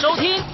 [0.00, 0.36] 收听《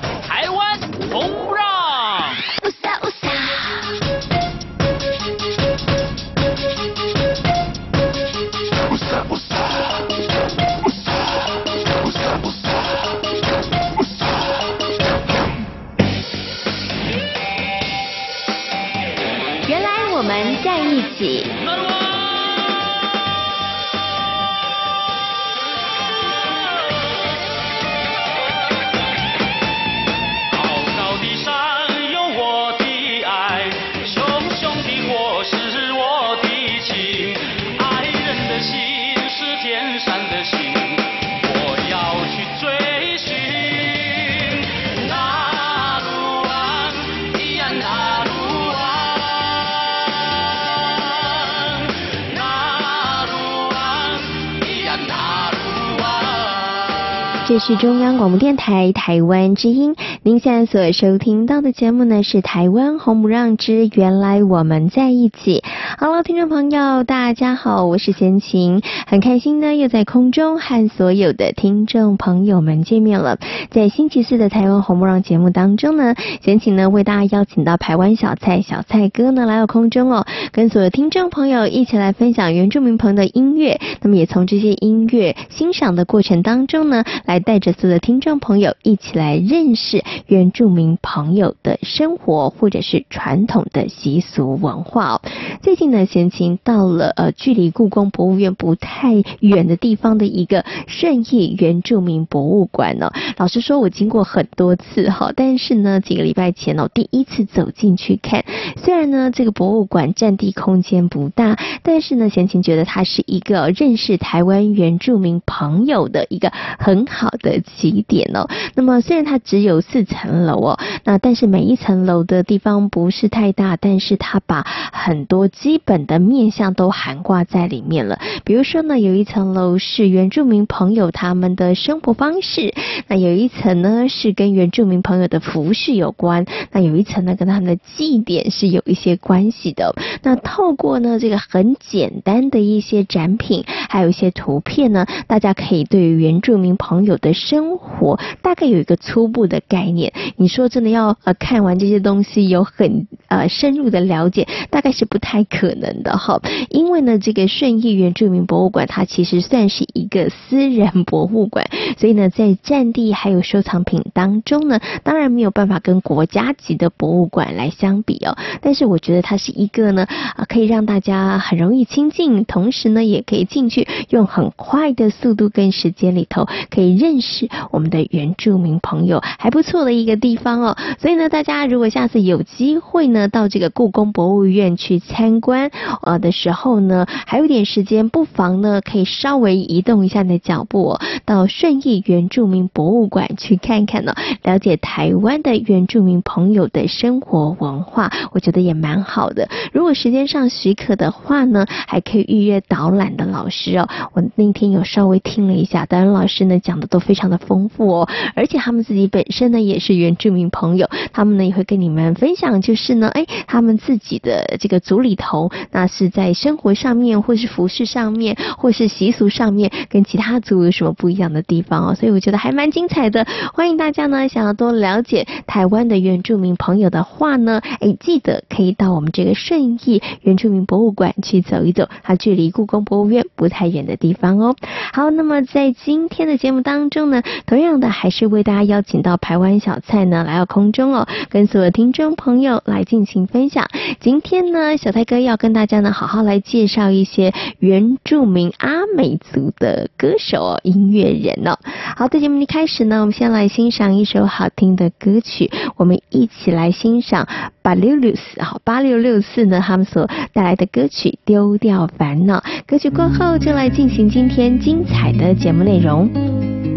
[57.66, 65.60] 是中央广播电台台湾之音，您现在所收听到的节目呢是《台湾红不让之原来我们在一起》。
[66.06, 73.38] Hello，听众朋友，大家好，我是贤琴，很开心呢又在空中和所有的听众朋友们见面了。
[73.70, 83.80] 在星期四的《台湾红不让》节目当中呢，贤琴呢为大家邀请到台湾小菜小菜哥呢来到空中哦，跟所有听众朋友一起来分享原住民朋友的音乐。
[84.02, 87.34] 那么也从这些音乐欣赏的过程当中呢，来。
[87.34, 95.20] 来带着所有的听众朋友一起来认识原住民朋友的生活，或者是传统的习俗文化哦。
[95.64, 103.10] 最近呢，贤琴到了呃，距离故宫博物院不太远的地方的一个顺义原住民博物馆呢。
[103.38, 108.44] 老实说，我经过很多次哈，但是呢，几个礼拜前哦，第一次走进去看。
[108.76, 117.06] 虽然呢，这个博物馆占地空间不大，但是呢，贤琴觉得它是一个认识台湾原住民朋友的一个很。
[117.06, 128.18] 好的起点哦，那么虽然它只有四层楼哦，那但是每一层楼的地方不是太大，但是它把很多基本的面向都涵挂在里面了。
[128.44, 132.74] 比如说呢，有一层楼是原住民朋友他们的生活方式，
[133.08, 139.94] 那有一层呢是跟原住民朋友的服饰有关，那有一层呢跟他们的祭典是有一些关系的。
[140.22, 150.12] 那透过呢这个很简单的一些展品，还有一些图片呢，大家可以对原住民朋友的生活大概有一个初步的概念。
[150.36, 156.40] 你说真的要呃看完这些东西有很呃深入的了解，大概是不太可能的哈。
[156.70, 161.68] 因为呢，这个顺义原住民博物馆它其实算是一个私人博物馆，
[161.98, 168.36] 所以呢，在占地还有收藏品当中呢，当然没有办法跟国家级的博物馆来相比哦。
[168.62, 170.06] 但是我觉得它是一个呢
[170.36, 176.94] 啊可以让大家很容易亲近，同时呢也可以进去用很快的速度跟时间里头可以。
[176.94, 185.70] 认识我们的原住民朋友还不错的一个地方哦，所以呢，大家如果下次有机会呢，到这个故宫博物院去参参观
[186.02, 199.48] 呃的时候呢，还有点时间，不妨呢可以稍微移动一下你的脚步哦，到顺义原住民博物馆去看看呢，了解台湾的原住民朋友的生活文化，我觉得也蛮好的。
[199.72, 203.88] 如果时间上许可的话呢，还可以预约导览的老师哦。
[204.12, 206.84] 我那天有稍微听了一下，导览老师呢讲的。
[206.94, 223.24] 都非常的丰富哦，而且他们自己本身呢也是原住民朋友，他们呢也会跟你们分享，就是呢，哎，他们自己的这个族里头，那是在生活上面，或是服饰上面，或是习俗上面，跟其他族有什么不一样的地方哦，所以我觉得还蛮精彩的。
[223.52, 234.56] 欢迎大家呢，想要多了解台湾的原住民朋友的话呢，哎，记得可以到我们这个顺义原住民博物馆去走一走，它距离故宫博物院不太远的地方哦。
[234.92, 237.04] 好，那么在今天的节目当中。
[237.04, 243.68] 呢，同样的还是为大家邀请到台湾小菜呢来到空中哦，跟所有听众朋友来进行分享。
[244.00, 251.58] 今天呢，小蔡哥要跟大家呢好好来介绍一些原住民阿美族的歌手哦，音乐人哦。
[251.96, 257.28] 好的，节目一开始呢，我们先来欣赏一首好听的歌曲，我们一起来欣赏
[257.62, 262.38] 八六六四好八六六四呢他们所带来的歌曲《丢掉烦恼》。
[262.66, 266.73] 歌曲过后就来进行今天精彩的节目内容。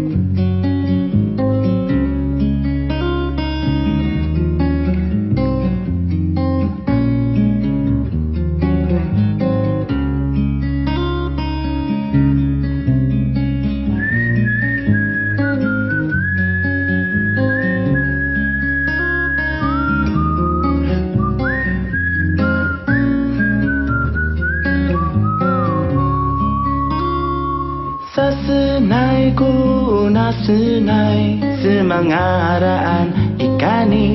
[29.38, 29.78] 故。
[30.28, 34.10] nasenai semangaraan ikani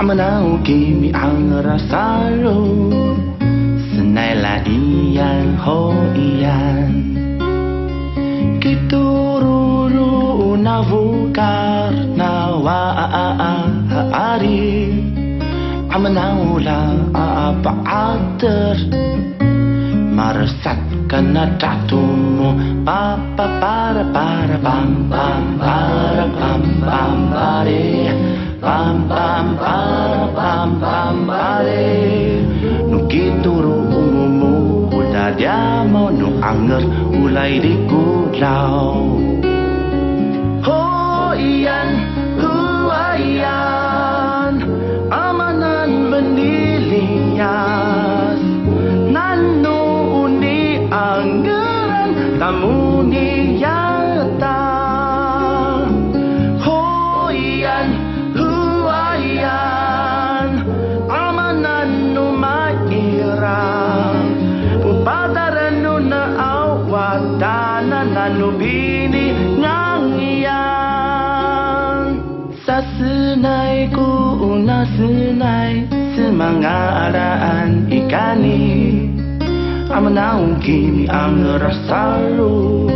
[0.00, 2.88] Amanau kimi ang rasaro
[3.92, 6.88] Senai la iyan ho iyan
[8.64, 12.96] Kitururu na vukar na wa
[14.32, 14.96] ari
[15.92, 18.76] Amanau la apaater
[20.16, 20.89] Marasat
[21.58, 22.54] tatumu
[22.86, 28.14] pa pa para para pam pam para pam pam pare.
[28.62, 32.46] Pam pam para pam pam pare.
[32.86, 39.18] Nukituru umumu udah mo nu anger ulai di kulau
[40.62, 40.84] ho
[41.34, 41.90] iyan
[42.38, 43.34] huayan
[45.10, 45.90] amanan
[52.40, 53.12] namun
[53.60, 54.64] nyata
[56.64, 57.88] Hoian
[58.32, 59.68] huayan
[61.04, 62.80] amanan numairang
[64.80, 70.48] Upataran nuna awatanan nanubini bini
[72.64, 75.84] Sasunay ko una sunay
[76.16, 78.79] semangaraan ikani.
[80.00, 82.88] Amanau kimi ang rasaru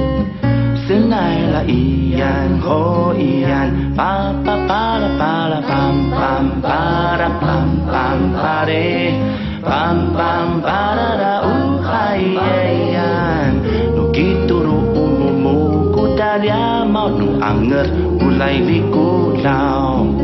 [1.69, 9.21] iyan ho iyan Pa pa para para pam pam para pam pam pare
[9.61, 13.53] Pam pam para ra uhai iyan
[14.01, 17.85] Nukituru umumu kudarya mau nu anger
[18.17, 20.24] ulai likulau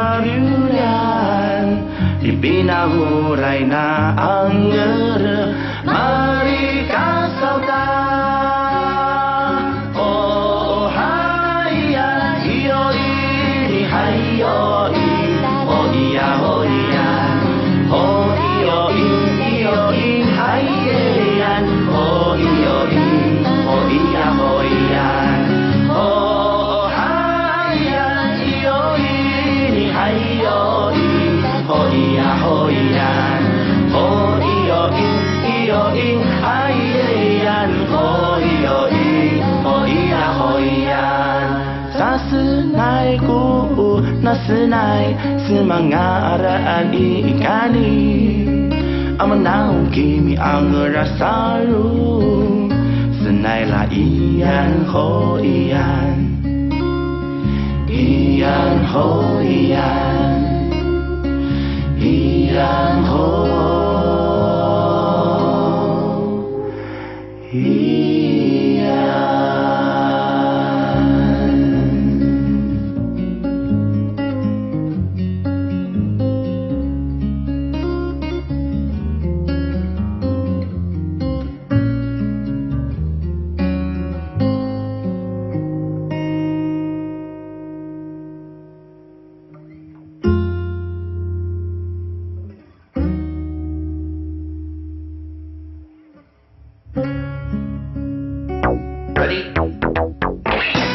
[2.71, 3.85] na hu rai na
[4.15, 4.71] ang
[44.31, 45.11] na senai
[45.43, 47.91] semangaraan ikani
[49.19, 51.91] amanau kimi ang rasaru
[53.19, 56.15] senai la iyan ho iyan
[57.91, 60.39] iyan ho iyan
[61.99, 63.27] iyan ho
[67.51, 68.10] iyan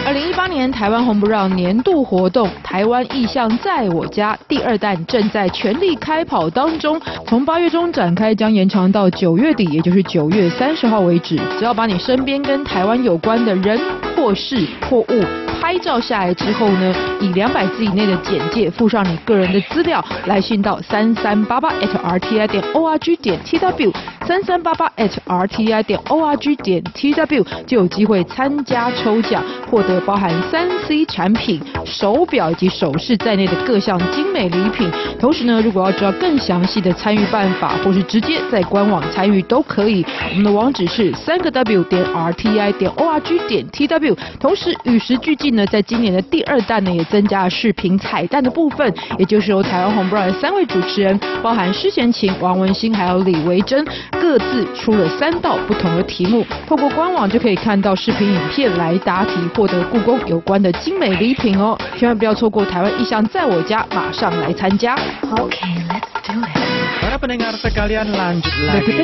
[0.06, 11.36] 二零一八年台湾红不让年度活动“台湾意向在我家”第二弹正在全力开跑当中，从八月中展开，将延长到九月底，也就是九月三十号为止。
[11.58, 13.80] 只要把你身边跟台湾有关的人
[14.14, 23.92] 或事或物拍照下来之后呢，以两百字以内的简介附上你个人的资料，来信到三三八八 at rti 点 org 点 tw。
[24.24, 34.88] 三三八八 at rti 点 org 点 tw 就有机会参加抽奖，获得包含三 C 产品、手表以及首饰在内的各项精美礼品。
[35.18, 40.06] 同时呢，如果要知道更详细的参与办法，或是直接在官网参与都可以。
[40.30, 44.16] 我们的网址是三个 w 点 rti 点 org 点 tw。
[44.38, 61.76] 同时与时俱进呢，在今年的第二弹呢，也增加了视频彩蛋的部分，也就是由台湾红不让的三位主持人，包含施贤琴、王文兴还有李维珍，各自出了三道不同的题目，透过官网就可以看到视频影片来答题，获得故宫有关的精美礼品哦！
[61.96, 64.94] 千万不要错过台湾意象在我家，马上来参加。
[65.30, 66.66] OK，let's do it。
[67.00, 68.98] Para pendengar sekalian lanjut lagi.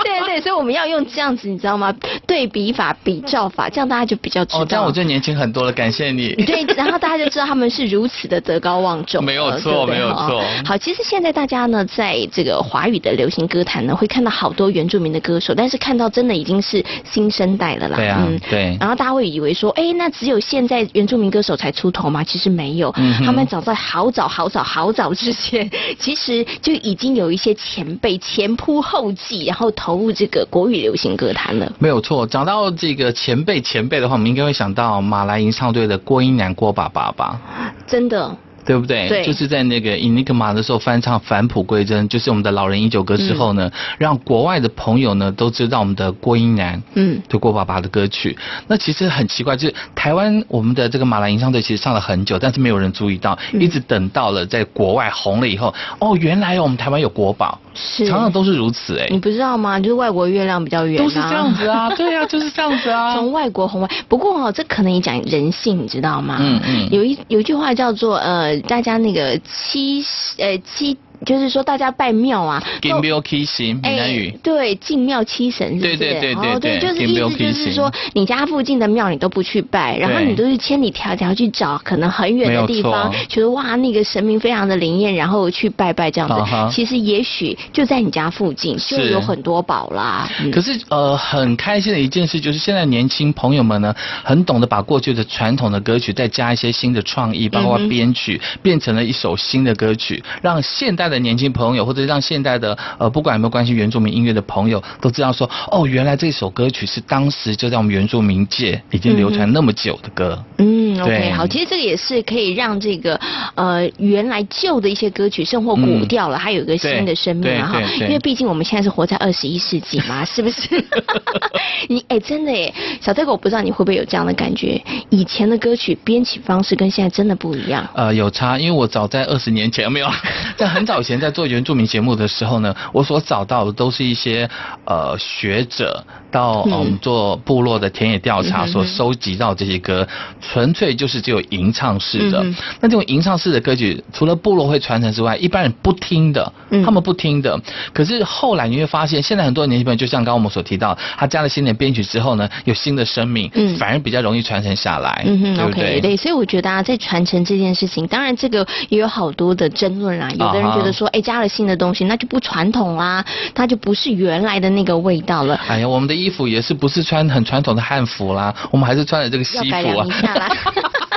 [0.06, 1.94] 对对，所以我们要用这样子，你知道吗？
[2.28, 4.62] 对比法、比照法，这样大家就比较知道。
[4.62, 6.34] 哦，这样我就年轻很多了，感谢你。
[6.46, 9.24] 对，然后大家就知道他们是如此的德高望重。
[9.24, 10.44] 没有错，没有错。
[10.64, 17.96] 好，其实现在大家呢，在这个华语的流行歌坛呢，会看到好多原住民的歌手，但是看到真的已经是新生代了啦。
[17.96, 18.78] 对啊，嗯，对。
[18.80, 22.24] 然后大家会以为说，哎，那只有现在原住民歌手才出头吗？
[22.24, 30.76] 其实没有，嗯、他们早在好早好早好早之前，其实就已经有一些前辈前仆后继，然后投入这个国语。
[30.86, 32.28] 流行歌坛了，没有错。
[32.28, 37.40] 讲到这个前辈前辈的话，我们应该会想到马来吟唱队的郭英男郭爸爸吧？
[37.88, 38.36] 真的。
[38.66, 39.08] 对不对？
[39.08, 48.36] 对，就是在那个《Enigma》的时候翻唱《返璞归真》，就是我们的老人饮酒歌之后呢，嗯、让国外的朋友呢都知道我们的郭英男，嗯，就郭爸爸的歌曲。
[48.68, 59.10] 那其实很奇怪，就是台湾我们的这个马来吟唱队其实唱了很久，但是没有人注意到，嗯、一直等到了在国外红了以后，哦，原来我们台湾有国宝，是，常常都是如此哎、欸。
[59.12, 59.80] 你不知道吗？
[59.80, 63.14] 就是外国月亮比较圆、啊，都是这样子啊， 对啊，就是这样子啊。
[63.14, 66.38] 从外国红外，不过哦，这可能也讲人性，你知道吗？
[66.40, 66.90] 嗯嗯。
[66.92, 69.40] 有一有一句话叫做呃，大家那个。
[69.44, 70.04] 七
[70.38, 70.98] 呃七。
[71.26, 74.38] 就是说，大家拜庙啊，进庙祈神，闽南语。
[74.44, 75.98] 对，进庙七神是不是？
[75.98, 76.80] 对对对对对。
[76.80, 86.36] 对，就是意思就是说，你家附近的庙你都不去拜，然后你都是千里迢迢去找可能很远的地方，觉得哇，那个神明非常的灵验，然后去拜拜这样子。
[86.76, 90.30] 其实也许就在你家附近就有很多宝啦。
[90.52, 101.05] 可是呃，很开心的一件事就是，现在年轻朋友们呢，很懂得把过去的传统的歌曲再加一些新的创意，包括编曲，变成了一首新的歌曲，让现代。
[101.10, 110.38] 的年轻朋友，或者让现代的呃，不管有没有关系原住民音乐的朋友，都知道说，哦，原来这首歌曲是当时就在我们原住民界已经流传那么久的歌。
[110.58, 113.20] 嗯，OK，好，其实这个也是可以让这个
[113.56, 117.82] 呃原来旧的一些歌曲，甚或古掉了，还有一个新的生命啊哈。
[118.02, 120.84] 因为毕竟我们现在是活在二十一世纪嘛，是不是？
[121.88, 127.88] 你哎，真的哎，小泰哥，我不知道你会不会有这样的感觉，以前的歌曲编曲方式跟现在真的不一样。
[127.94, 130.08] 呃，有差，因为我早在二十年前没有，
[130.58, 130.95] 在很早。
[131.00, 134.50] 以前在做原住民节目的时候呢，我所找到的都是一些
[134.86, 140.08] 呃学者到我们、嗯、做部落的田野调查所收集到这些歌，
[140.42, 142.42] 纯粹就是只有吟唱式的。
[142.44, 146.52] 嗯、那这种吟唱式的歌曲，除了部落会传承之外，一般人不听的，
[146.84, 147.60] 他们不听的。
[147.94, 160.30] 可是后来你会发现，现在很多年轻朋友，就像刚刚我们所提到，他加了新的编曲之后呢，有新的生命，反而比较容易传承下来，嗯、对不对？Okay, 对，所以我觉得啊，在传承这件事情，当然这个也有好多的争论啦。
[160.32, 163.24] 有的人觉得说，哎，加了新的东西，那就不传统啦，
[163.54, 165.60] 它就不是原来的那个味道了。
[165.68, 170.06] 哎呀，我们的衣服也是不是穿很传统的汉服啦，我们还是穿的这个西服啊。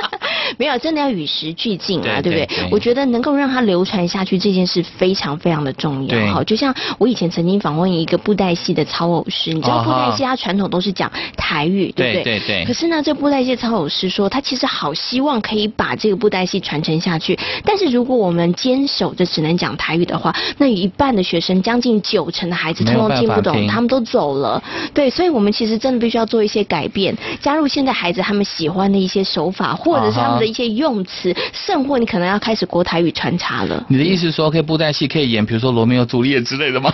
[0.57, 2.67] 没有，真的要与时俱进啊，对不对？
[2.71, 6.33] 我觉得能够让它流传下去这件事非常非常的重要。
[6.33, 12.23] 好，就像我以前曾经访问一个布袋戏的操偶师，你知道布袋戏它传统都是讲台语，对不对？
[12.23, 17.37] 对对对可是呢，这布袋戏操偶师说，他其实好希望可以把这个布袋戏传承下去。
[17.63, 24.61] 但是如果我们坚守着只能讲台语的话，那有一半的学生，将近九成的孩子，通通听不懂，他们都走了。
[24.93, 33.85] 对，所以我们其实真的必须要做一些改变，加入现在孩子他们喜欢的一些手法，或者是他们的一些用词，甚或你可能要开始国台语穿插了。
[33.89, 36.93] 你的意思是说，可以布袋戏可以演，比如说罗密欧朱丽叶之类的吗？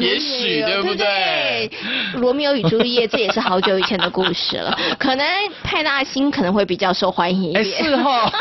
[0.00, 1.70] 也 也许，对不对？
[2.14, 4.76] 罗密欧与朱丽叶，这也是好久以前的故事了。
[4.98, 5.26] 可能
[5.62, 7.64] 派大星可能会比较受欢迎一点。
[7.78, 8.32] 哎，是哦。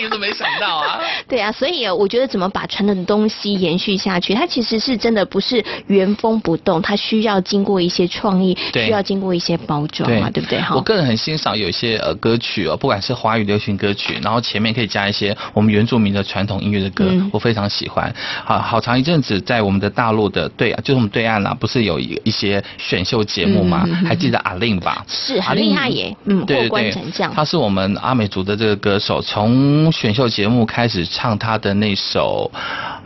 [0.00, 1.00] 有的没想到啊。
[1.26, 10.60] 对啊，所以我觉得怎么把传统的东西延续下去，它其实是真的不是原封不动，它需要经过一些创意，对需要经过一些包装嘛，对不对？
[10.60, 10.76] 哈。
[10.76, 18.14] 我个人很欣赏有一些呃歌曲哦，不管是华语流行歌曲，然后前面可以加一些我们原住民的传统音乐的歌，嗯、我非常喜欢。
[18.44, 23.84] 好好长一阵子在我们的大陆的对，就是我们对岸啦、啊，不是有一一些选秀节目吗？
[23.86, 25.04] 嗯、还记得阿令吧？
[25.08, 27.32] 是很厉害耶，嗯，过关斩将。
[27.34, 32.50] 他是我们阿美族的这个歌手，从选秀节目开始唱他的那首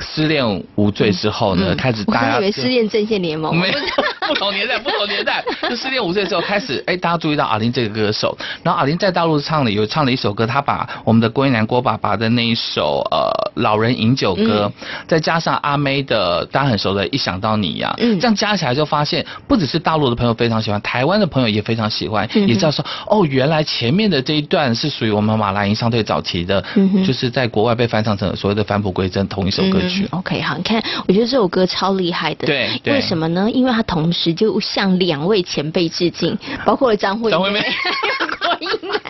[0.04, 3.78] 《失恋无罪》之后呢，嗯、开始大家我以为失恋阵线联盟，没有
[4.26, 13.28] 不同年代，不同年代，就失恋无罪之后开始，哎，大家注意到阿玲这个歌手，然后阿玲在大陆唱了有唱了一首歌，他把我们的郭一男郭爸爸的那一首呃
[13.60, 14.72] 《老人饮酒歌》嗯，
[15.06, 30.08] 再加上阿妹的大家很熟的一想到你呀、啊，嗯，这样加起来就发现，不只是大陆的朋友非常喜欢，台湾的朋友也非常喜欢，嗯、也知道说哦，原来前面的这一段是属于我们马来音相对早期的，嗯，就是在国外被翻唱成所谓的返璞归真同一首歌曲。
[30.12, 33.50] 嗯、OK，好，你看，我觉得这首歌超厉害的，对，对，为什么呢？
[33.50, 37.60] 因为它同时就向两位前辈致敬，包括了张惠妹、张惠妹、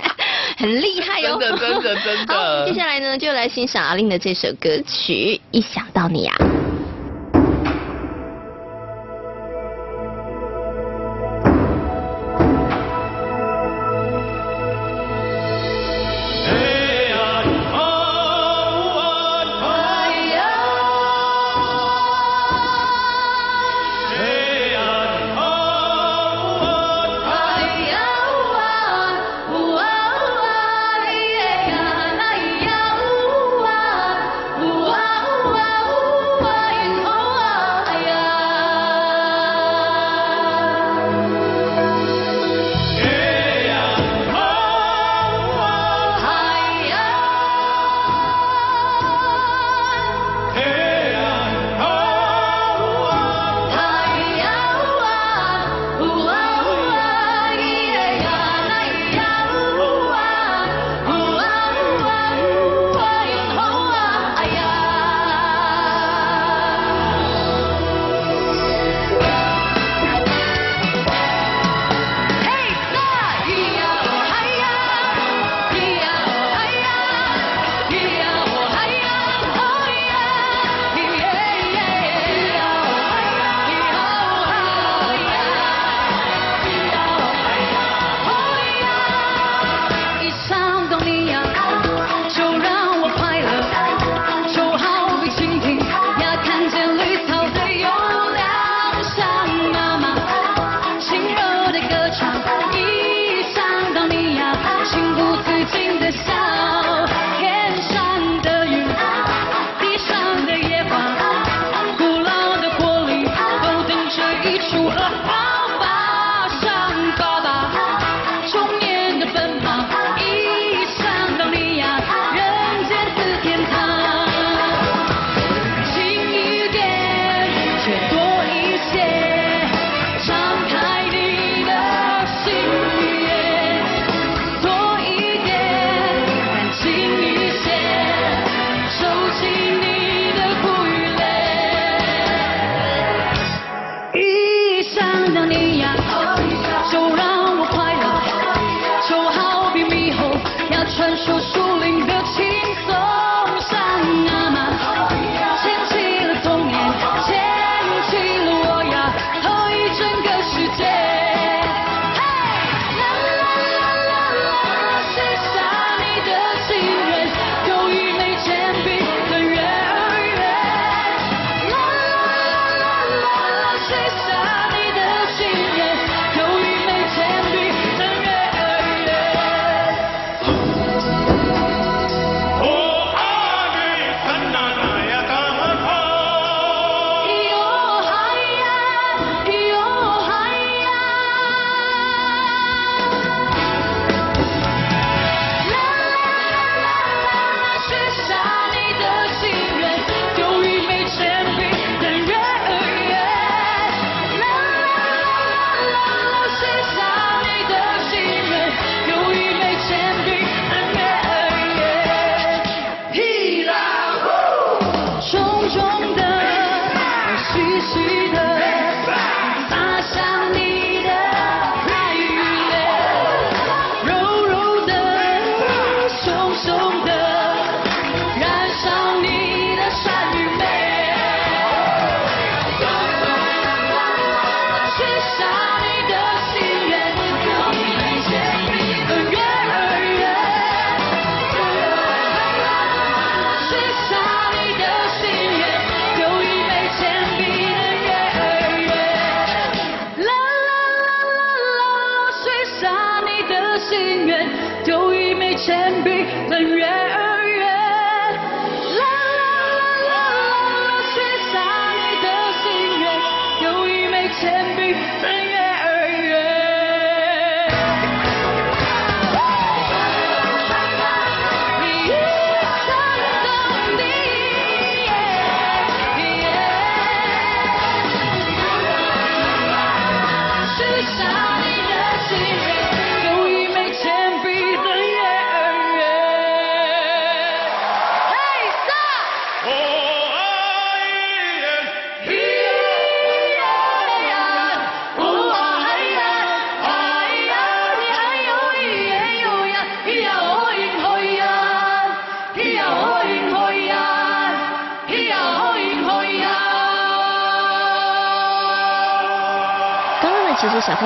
[0.62, 2.32] 很厉害哦，真的，真的，真的。
[2.32, 6.51] 好，接下来呢，就来欣赏阿令的这首歌曲《一想到你》啊。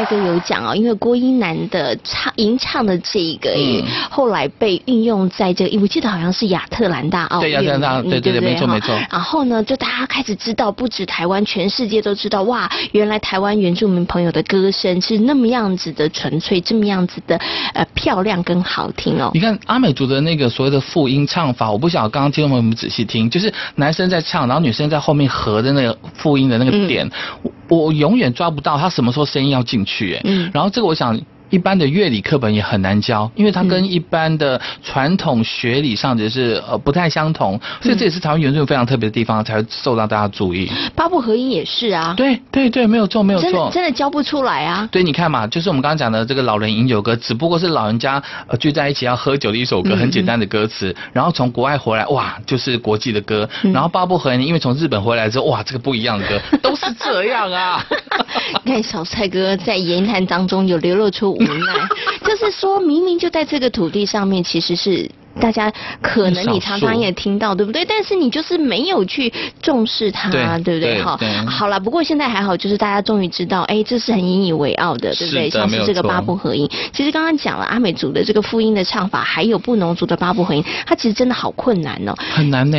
[0.08, 8.94] 哥有讲哦，因为郭英男的唱吟唱的这一个，嗯后来被运用在这个，我记得好像是亚特兰大奥运，对亚特兰大，对对对，没错没错。
[9.10, 17.36] 然后呢，就大家开始知道，不止台湾，全世界都知道，哇，原来台湾原住民朋友的歌声是那么样子的纯粹，这么样子的
[17.74, 19.30] 呃漂亮跟好听哦。
[19.34, 31.18] 你看阿美族的那个所谓的复音唱法，我不晓得刚刚听众朋友们仔细听，就是男生在唱，然后女生在后面合的那个复音的那个点，嗯、我我永远抓不到他什么时候声音要进去，哎，嗯，然后这个我想。
[31.50, 40.70] 一般的乐理课本也很难教，因为它跟一般的传统学理上就是呃不太相同，所以这也是台湾原住民非常特别的地方，才会受到大家注意。
[40.94, 44.88] 八部合音也是啊，对对对，没有错没有错，真的真的教不出来啊。
[44.90, 57.84] 对，你看嘛，就是我们刚刚讲的这个老人饮酒歌，只不过是老人家呃聚在一起要喝酒的一首歌，很简单的歌词，然后从国外回来哇，就是国际的歌，然后八部合音，因为从日本回来之后哇，这个不一样的歌，都是这样啊。
[58.64, 61.88] 你看小蔡哥在言谈当中有流露出无奈。
[62.24, 67.84] 就是说明明就在这个土地上面，其实是大家可能你常常也听到，对不对？
[67.84, 71.02] 但是你就是没有去重视它，对，对不对？
[71.02, 75.50] 哈，好了，不过现在还好，就是大家终于知道，哎，这是很引以为傲的，对不对？
[75.50, 82.78] 像是这个八部合音，其实刚刚讲了阿美族的这个复音的唱法，还有布农族的八部合音，它其实真的好困难哦，很难呢，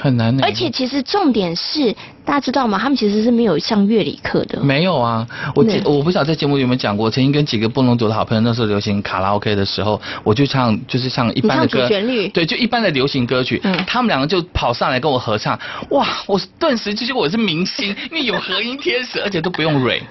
[0.00, 0.42] 很难呢。
[0.44, 1.94] 而且其实重点是。
[2.24, 2.78] 大家知道吗？
[2.78, 4.60] 他们其实是没有上乐理课的。
[4.60, 7.10] 没有啊，我记我不晓得在节目有没有讲过。
[7.10, 13.60] 曾经跟几个布农族的好朋友，那时候流行卡拉 OK 的时候，我就唱，就是唱一般的歌，旋律，对，就一般的流行歌曲。
[13.64, 15.58] 嗯，他们两个就跑上来跟我合唱，
[15.90, 20.02] 哇，我顿时就觉得我是明星，因为有和音天使，而且都不用蕊。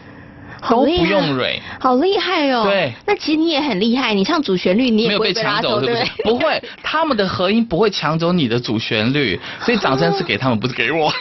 [0.69, 2.63] 都不用蕊，好厉害哦！
[2.65, 6.23] 对，那其实你也很厉害，你唱主旋律你也没有被抢走，对不对？
[6.23, 11.11] 不会，他们的合音不会抢走你的主旋律，所以掌声是给他们，不是给我。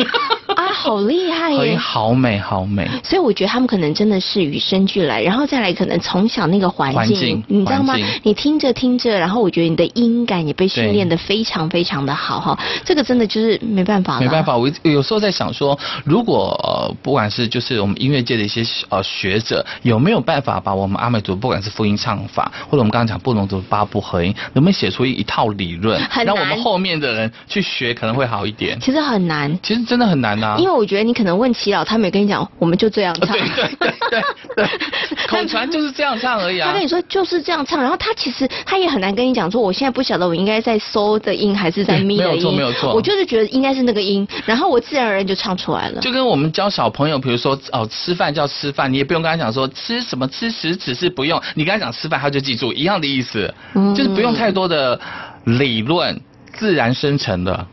[0.57, 1.59] 啊，好厉害耶！
[1.59, 2.89] 合音好美，好美。
[3.05, 7.95] 所以我觉得他们可能真的是与生俱来，然后再来可能从小那个环境，你知道吗？
[8.23, 12.59] 你听着听着，然后我觉得你的音感也被训练的非常非常的好哈。
[12.85, 14.57] 这个真的就是没办法，没办法。
[14.57, 19.36] 我有时候在想说，如果呃，不管是就是我们音乐界的一些呃学。
[19.37, 28.79] 学者有没有办法把我们阿美族不管是复音唱法，或者我们刚刚讲布农族八部合音，能不能写出一套理论，让我们后面的人去学可能会好一点？
[28.81, 30.57] 其实很难，其实真的很难呐、啊。
[30.59, 33.37] 因为我觉得你可能问齐老，他们也跟你讲，我们就这样唱。
[33.37, 34.23] 对对对对
[34.57, 34.67] 对，
[35.29, 36.69] 口传就是这样唱而已啊。
[36.69, 42.37] 他跟你说就是这样唱，然后他其实他也很难跟你讲说，我现在不晓得我应该在搜的音还是在咪的音。
[42.37, 42.95] 没有错，没有错。
[42.95, 46.01] 我就是觉得应该是那个音，然后我自然而然就唱出来了。
[46.01, 55.01] 就跟我们教小朋友，比如说哦，吃饭叫吃饭，你也不用跟他讲说吃什么吃食只是不用，你跟他讲吃饭，他就记住一样的意思，嗯、就是不用太多的
[55.45, 56.21] 理论，
[56.53, 57.67] 自然生成的。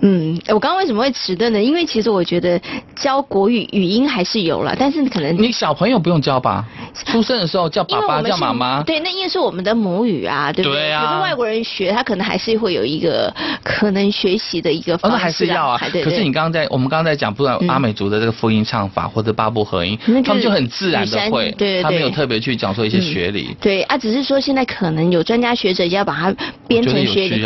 [0.00, 1.62] 嗯，我刚刚为什么会迟钝呢？
[1.62, 2.60] 因为其实我觉得
[2.96, 6.64] 教国语语音还是有了，但是可能你小朋友不用教吧？
[7.06, 10.80] 出生的时候叫爸爸叫妈妈，对，那因为是我们的母语啊，对不对？
[10.80, 11.06] 对啊。
[11.06, 15.78] 可是外国人学他可能还是会有一个可能学习的一个方式，啊，哦，那还是要啊。
[15.78, 23.56] 对对对，可是你刚刚在我们刚刚在讲，不管阿美族的这个复音唱法或者八部合音，嗯，他们就很自然的会，对，对，对，他没有特别去讲说一些学理，嗯。
[23.60, 26.34] 对啊，只是说现在可能有专家学者要把它
[26.66, 27.42] 编成学理。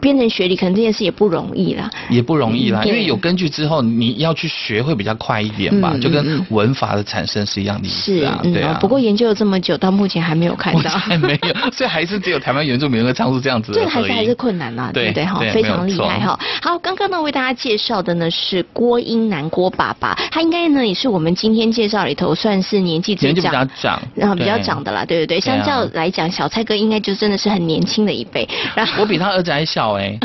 [0.00, 8.78] 编成学理，可能这件事也不容易啦，也不容易啦，因为有根据之后，你要去学会比较快一点吧，就跟文法的产生是一样的意思啊，对啊。
[8.80, 13.80] 不过研究了这么久，到目前还没有看到，还没有， 所以还是只有台湾原住民会唱出这样子的。
[13.80, 15.24] 这还是还是困难啦，对不对？
[15.24, 16.38] 哈，非常厉害哈。
[16.62, 25.40] 好，刚刚呢为大家介绍的呢是郭英男郭爸爸，他应该呢也是我们今天介绍里头算是年纪最长，年纪比较长，然后比较长的啦，对不对？
[25.40, 28.48] 相较来讲，小蔡哥应该就真的是很年轻的一辈。
[28.74, 30.18] 然后我比他儿子还小哎。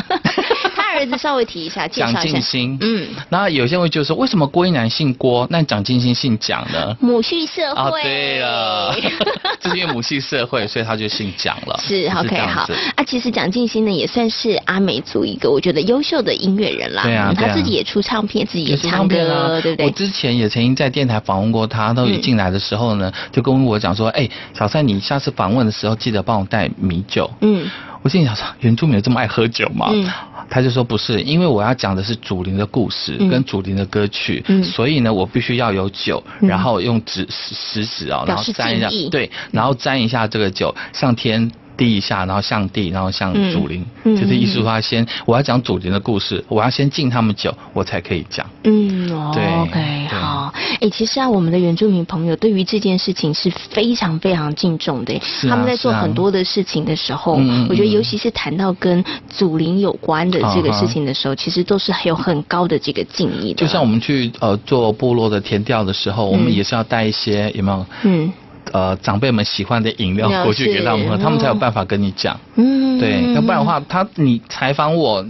[0.75, 6.95] 他 儿子稍微提一下，蒋劲新，嗯，然后有些人就说，为什么郭一男姓郭，那蒋劲新姓蒋呢？
[6.99, 7.99] 母系社会。
[7.99, 8.95] 啊，对了，
[9.59, 11.79] 就是因为母系社会，所以他就姓蒋了。
[11.85, 12.61] 是，OK，好。
[12.95, 17.03] 啊，其实蒋劲新呢也算是阿美族一个我觉得优秀的音乐人啦。
[17.03, 19.85] 对啊，他自己也出唱片，自己也唱歌，对不对？
[19.85, 27.29] 我之前也曾经在电台访问过他，他一进来的时候呢，就跟我讲说，哎，小蔡，你下次访问的时候记得帮我带米酒。
[27.41, 27.69] 嗯。
[28.01, 29.89] 我心里想说，原住民有这么爱喝酒吗？
[29.91, 30.07] 嗯，
[30.49, 48.45] 他就说不是，因为我要讲的是祖灵的故事跟祖灵的歌曲，嗯，所以呢，我必须要有酒，然后用纸食指啊，然后沾一下，对，然后沾一下这个酒，上天低一下，然后向地，然后向祖灵，嗯就是意思说他先我要讲祖灵的故事，我要先敬他们酒，我才可以讲。
[48.63, 50.53] 嗯，哦对，OK，对好。
[50.81, 55.13] 哎，其实啊，我们的原住民朋友对于这件事情是非常非常敬重的。
[55.15, 57.33] 啊他们在做很多的事情的时候，
[57.69, 63.65] 我觉得嗯尤其是谈到跟祖灵有关的这个事情的时候，其实都是很有很高的这个敬意的。
[63.65, 67.85] 就像我们去呃做部落的田调的时候，我们也是要带一些有没有？
[68.03, 68.31] 嗯。
[68.75, 72.37] 呃，长辈们喜欢的饮料过去给他们喝，他们才有办法跟你讲。
[72.55, 75.25] 嗯，对，要不然的话，他你采访我，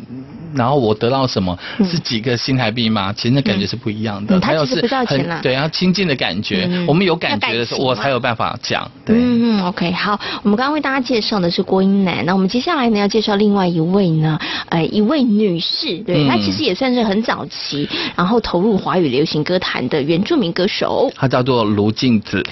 [0.55, 3.13] 然后我得到什么是几个新台币吗？
[3.13, 4.41] 其实那感觉是不一样的。
[4.41, 6.67] 还有是很对，要亲近的感觉。
[6.87, 8.89] 我们有感觉的时候，我才有办法讲。
[9.05, 22.43] 对，嗯，OK，好，我们刚刚为大家介绍的是郭英男，那我们接下来呢要介绍另外一位呢，呃，一位女士，对，她其实也算是很早期，然后投入华语流行歌坛的原住民歌手，她叫做卢静子。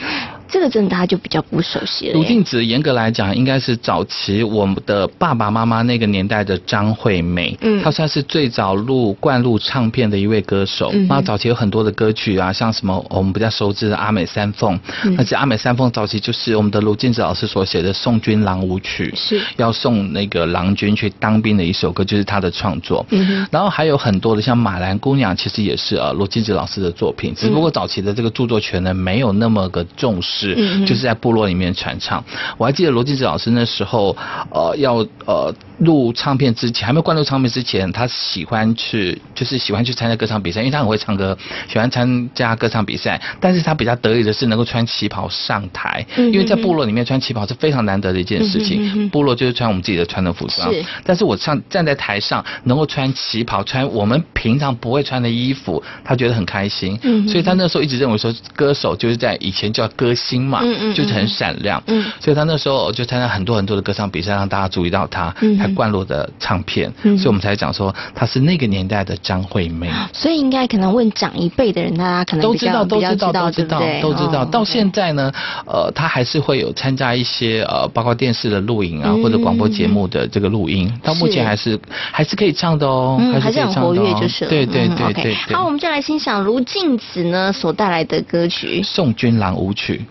[0.54, 2.14] 这个真的大家就比较不熟悉了。
[2.14, 7.58] 卢静子严格来讲，应该是早期我们的爸爸妈妈那个年代的张惠妹。
[7.62, 10.92] 嗯，她算是最早录灌录唱片的一位歌手。
[10.94, 14.76] 嗯，那早期有很多的歌曲啊，像什么我们比较熟知的《阿美三凤》。
[15.06, 23.04] 嗯，而且《阿美三凤》早期就是我们的卢静子老师所写的《送军郎舞曲》，是要送那个郎君去当兵的一首歌，就是他的创作。
[23.10, 30.43] 嗯，然后还有很多的像《马兰姑娘》，其实也是呃卢静子老师的作品，只不过早期的这个著作权呢没有那么个重视。
[30.58, 32.24] 嗯，就是在部落里面传唱。
[32.58, 34.16] 我还记得罗静子老师那时候，
[34.52, 41.38] 呃，要呃录唱片之前，还没有灌录唱片之前，他喜欢去，就是喜欢去参加歌唱比赛，因为他很会唱歌，
[41.70, 43.22] 喜欢参加歌唱比赛。
[43.40, 49.10] 但是他比较得意的是能够穿旗袍上台，因为在部落里面穿旗袍是非常难得的一件事情。
[49.10, 50.70] 部落就是穿我们自己的传统服装，
[51.04, 56.98] 但是我上站在台上能够穿旗袍，穿我们平常不会穿的衣服，他觉得很开心。
[57.28, 60.62] 所以他那时候一直认为说，歌手就是在以前叫歌星嘛。
[60.64, 69.90] 嗯，就是很闪亮，嗯，所以他那时候就参加很多很多的歌唱比赛，让大家注意到他，嗯，他灌录的唱片，嗯，所以我们才讲说他是那个年代的张惠妹。
[70.14, 74.46] 所以应该可能问长一辈的人，大家可能都知道，都知道，都知道，都知道。
[74.46, 75.32] 到现在呢，
[75.66, 81.80] 呃，他还是会有参加一些呃，包括电视的录影啊，或者广播节目的这个录音，到目前还是
[82.12, 85.36] 还是可以唱的哦，还是很活跃，就是对对对对。
[85.54, 90.02] 好，我们就来欣赏卢静子呢所带来的歌曲《送君郎舞曲》。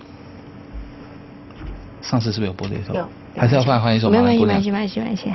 [2.02, 2.94] 上次是不是有播这首？
[2.94, 4.20] 有，还是要换换一首吗？
[4.20, 5.32] 没关系，没关系，没关系，没关系。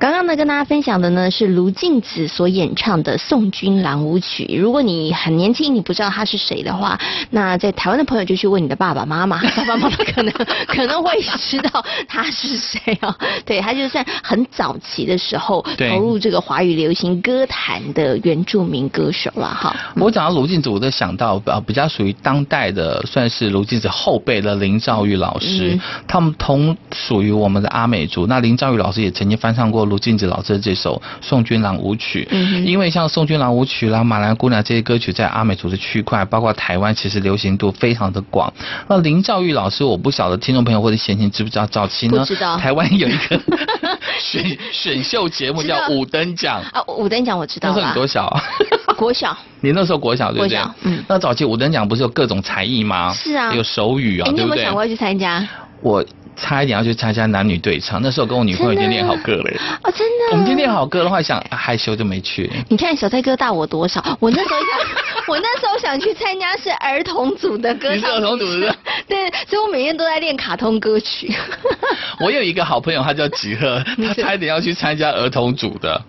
[0.00, 4.44] 刚刚呢，跟大家分享的呢是卢靖子所演唱的《送君郎舞曲》。
[4.58, 10.32] 如果你很年轻，你不知道他是谁的话，那在台湾的朋友就去问你的爸爸妈妈， 爸爸妈妈可能
[10.66, 13.14] 可能会知道他是谁哦。
[13.44, 19.76] 对，他就算很早期的时候投入这个华语流行歌坛的原住民歌手了哈。
[19.96, 28.26] 我讲到卢靖子，我就想到呃比较属于当代的，算是卢靖子后辈的林兆玉老师，嗯、他们同属于我们的阿美族。
[28.26, 29.89] 那林兆玉老师也曾经翻唱过。
[29.90, 38.50] 卢静子老师的这首《宋君郎舞曲》，嗯，因为像《宋君郎舞曲》啦、《马兰姑娘》这些歌曲，在阿美族的区块，包括台湾，其实流行度非常的广。
[38.88, 41.66] 那林兆玉老师，我不晓得听众朋友或者闲情知不知道？
[41.66, 42.24] 早期呢，
[42.58, 43.40] 台湾有一个
[44.18, 47.68] 选选秀节目叫《五等奖》啊，《五等奖》我知道。
[47.68, 48.42] 那时候你多小啊？
[48.96, 49.36] 国小。
[49.60, 50.58] 你那时候国小对不对？
[50.82, 51.04] 嗯。
[51.08, 53.12] 那早期《五等奖》不是有各种才艺吗？
[53.12, 53.52] 是啊。
[53.54, 54.36] 有手语啊，对不对？
[54.36, 55.44] 你有没有想过要去参加？
[55.82, 56.04] 我。
[56.36, 59.50] 差一点要去参加男女对唱，那时候跟我女朋友已经练好歌了。
[59.82, 60.32] 哦，真的。
[60.32, 62.50] 我们已经练好歌的话，想、啊、害羞就没去。
[62.68, 64.02] 你看小蔡哥大我多少？
[64.20, 64.68] 我那时候想，
[65.28, 67.96] 我那时候想去参加是儿童组的歌唱。
[67.96, 68.74] 你是儿童组的。
[69.06, 71.32] 对，所以我每天都在练卡通歌曲。
[72.20, 76.00] 我有一个好朋友，他叫吉赫，他差一点要去参加儿童组的。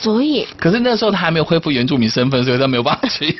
[0.00, 0.46] 所以。
[0.58, 3.36] 可是那时候他还没有恢复原住民身份，所以他没有办法去。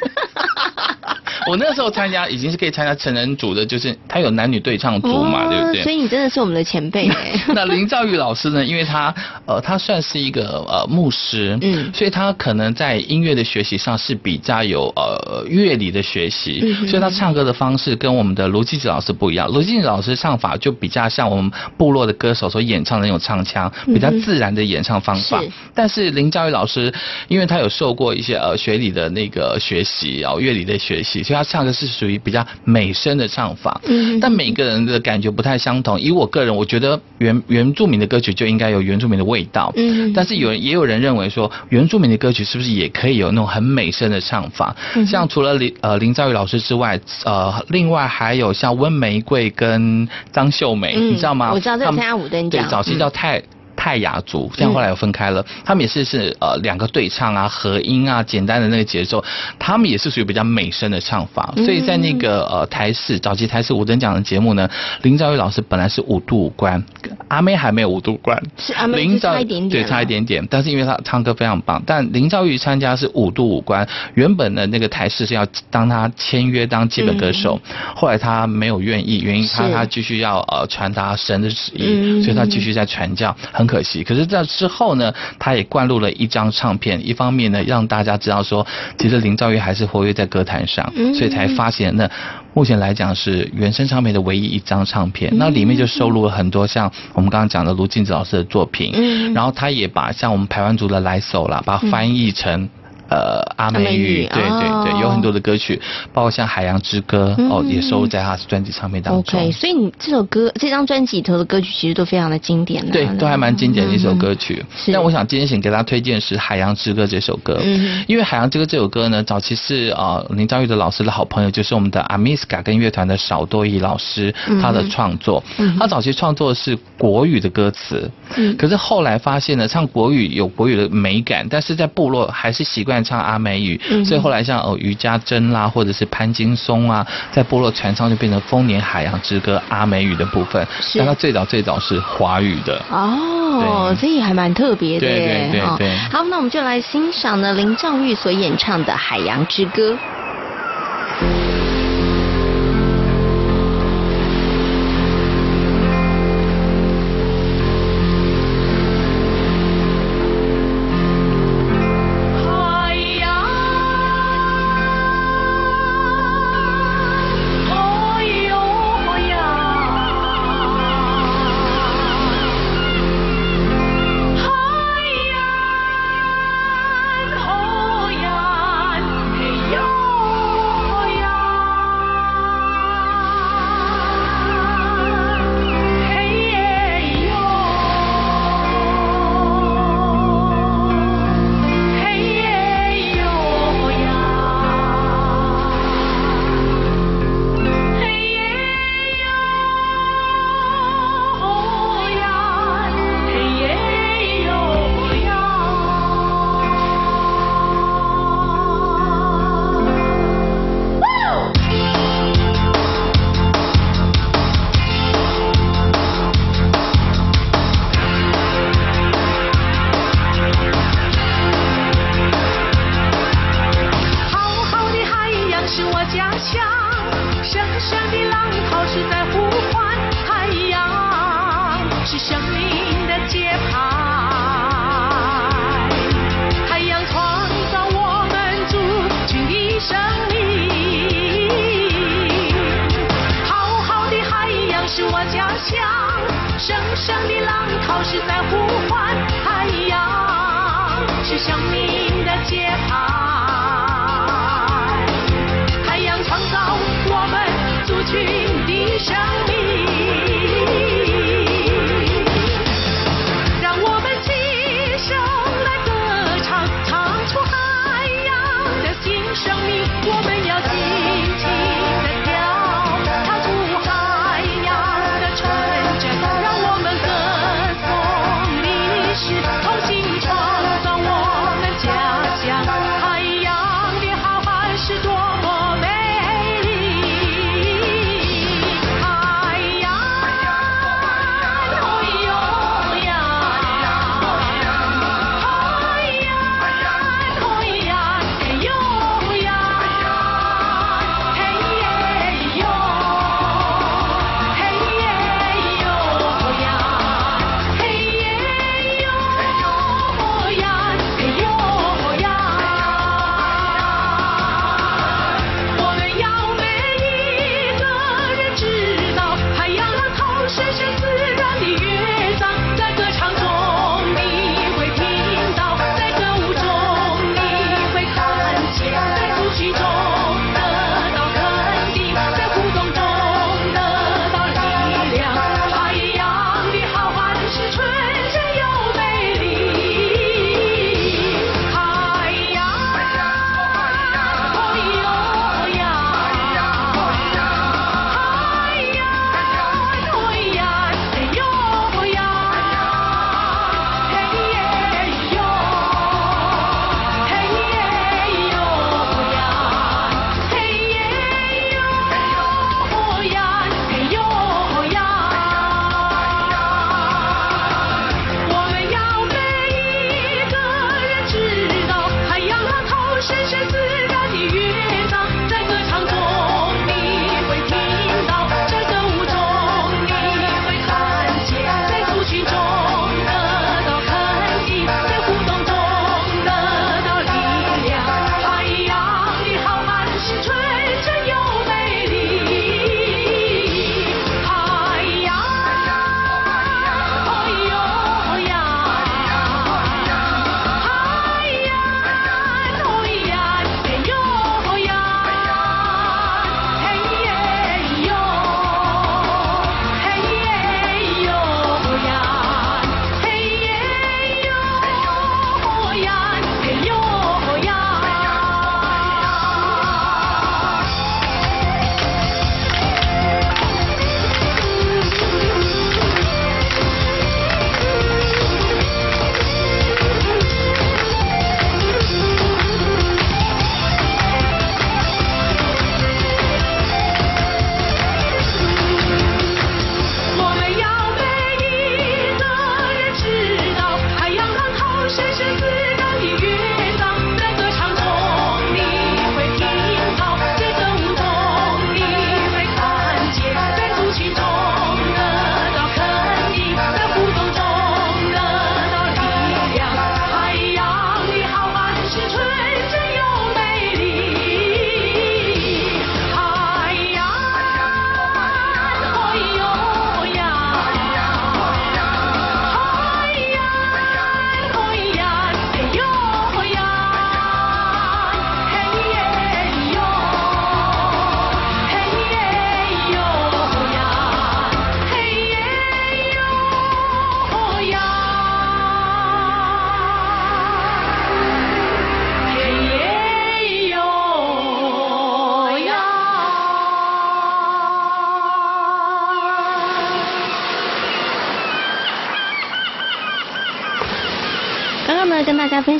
[1.50, 5.82] 我那时候参加已经是可以参加成人组的，就是他有男女对唱组嘛，哦、对不对？
[5.82, 7.32] 所以你真的是我们的前辈哎。
[7.54, 8.64] 那林兆宇老师呢？
[8.64, 9.14] 因为他
[9.46, 19.48] 呃，他算是一个呃牧师，嗯，所以他可能在音乐的学习上是比较有呃乐理的学习，嗯，所以他唱歌的方式跟我们的卢继子老师不一样。
[19.50, 25.40] 卢继子老师唱法就比较像我们部落的歌手所演唱的那种唱腔，比较自然的演唱方法。
[25.42, 26.92] 嗯、但是林兆宇老师，
[27.28, 36.00] 因为他有受过一些呃学理的那个学习，然后乐理的学习，所以他唱的是属于比较美声的唱法，嗯，但每个人的感觉不太相同。
[36.00, 44.74] 以我个人，我觉得原原住民的歌曲就应该有原住民的味道，嗯，但是有人也有人认为说，原住民的歌曲是不是也可以有那种很美声的唱法？
[44.94, 51.52] 嗯，像除了林呃林兆宇老师之外，呃，另外还有像温玫瑰跟张秀美，嗯，你知道吗？
[51.52, 53.42] 我知道在参加五灯奖，对，早期叫太。
[53.84, 59.22] 泰雅族，这样后来又分开了，他们也是是呃两个对唱啊、和音啊、简单的那个节奏，
[59.58, 64.66] 他们也是属于比较美声的唱法，所以在那个呃台视早期台视五等奖的节目呢，
[65.02, 66.82] 林兆玉老师本来是五度五关，
[67.28, 84.02] 阿妹还没有五度关，是阿妹林差一点点，对，差一点点，但是因为他唱歌非常棒，但林兆玉参加是五度五关，原本的那个台视是要当他签约当基本歌手，嗯、后来他没有愿意，原因他他继续要呃传达神的旨意，嗯、所以他继续在传教，很可惜。
[84.04, 88.66] 可是，在之后呢，他也灌录了一张唱片，一方面呢让大家知道说，
[88.98, 92.10] 其实林兆玉还是活跃在歌坛上，所以才发现那
[92.52, 102.68] 目前来讲是原声唱片的唯一一张唱片，那里面就收录了很多像我们刚刚讲的卢靖子老师的作品，然后他也把像我们台湾族的来首啦，把它翻译成。
[103.08, 105.80] 呃，阿美语，对对对，哦、有很多的歌曲，
[106.12, 109.38] 包括像《海洋之歌》哦，也收录在他的专辑唱片当中。
[109.38, 114.64] OK，所以你这首歌，这张专辑里头的歌曲其实都非常的经典，对，都还蛮经典的一首歌曲。
[114.86, 125.42] 嗯、但我想今天想给大家推荐是《海洋之歌》这首歌，嗯，因为《海洋之歌》这首歌呢，早期是呃林兆玉的老师的好朋友，就是我们的阿米斯卡跟乐团的少多义老师，他的创作。
[125.58, 133.80] 嗯、他早期创作的是国语的歌词，嗯，可是后来发现呢，唱国语有国语的美感，但是在部落还是习惯唱阿美语。
[134.04, 140.66] 所以后来像哦余家珍啦，或者是潘金松啊，在部落传唱就变成丰年海洋之歌阿美语的部分。
[140.80, 140.98] 是。
[140.98, 142.80] 但它最早最早是华语的。
[142.90, 145.06] 哦，所以还蛮特别的。
[145.06, 145.96] 对对对对。
[146.12, 149.92] 好，那我们就来欣赏呢林兆玉所演唱的《海洋之歌》。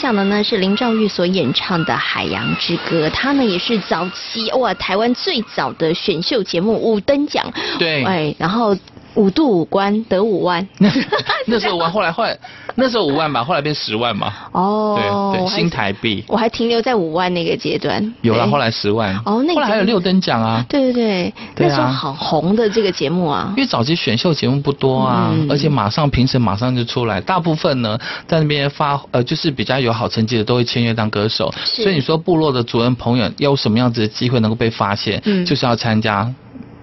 [0.05, 8.77] 享的呢是林兆玉所演唱的《海洋之歌》，他呢也是早期哇台湾最早的选秀节目五等奖，对，哎，然后。
[9.15, 10.67] 五度五关得五万，
[11.47, 12.37] 那时候五万，后来后来
[12.75, 14.33] 那时候五万吧，后来变十万嘛。
[14.53, 16.25] 哦，对对，新台币。
[16.27, 18.15] 我还停留在五万那个阶段。
[18.23, 19.15] 有了，后来十万。
[19.25, 20.65] 哦，那个、后来还有六等奖啊。
[20.69, 23.53] 对对对，那时候好红的这个节目啊。
[23.57, 31.53] 因为早期选秀节目不多啊，嗯、而且马上评审马上就出来，大部分呢在那边发呃就是比较有好成绩的都会签约当歌手。
[31.65, 36.29] 所以你说部落的族人朋友要有什么样子的机会能够被发现，嗯、就是要参加。